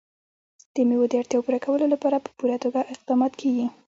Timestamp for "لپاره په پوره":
1.93-2.57